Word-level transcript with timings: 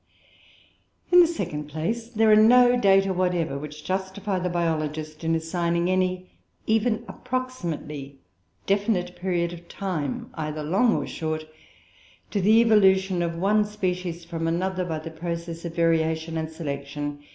In 1.11 1.19
the 1.19 1.27
second 1.27 1.65
place, 1.65 2.07
there 2.07 2.31
are 2.31 2.35
no 2.35 2.75
data 2.75 3.13
whatever, 3.13 3.59
which 3.59 3.85
justify 3.85 4.39
the 4.39 4.49
biologist 4.49 5.23
in 5.23 5.35
assigning 5.35 5.91
any, 5.91 6.31
even 6.65 7.05
approximately 7.07 8.17
definite, 8.65 9.15
period 9.15 9.53
of 9.53 9.67
time, 9.69 10.31
either 10.33 10.63
long 10.63 10.95
or 10.95 11.05
short, 11.05 11.45
to 12.31 12.41
the 12.41 12.61
evolution 12.61 13.21
of 13.21 13.35
one 13.35 13.63
species 13.63 14.25
from 14.25 14.47
another 14.47 14.85
by 14.85 14.97
the 14.97 15.11
process 15.11 15.65
of 15.65 15.75
variation 15.75 16.35
and 16.35 16.49
selection. 16.49 17.19